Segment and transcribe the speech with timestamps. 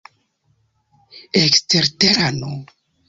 [1.43, 2.51] eksterterano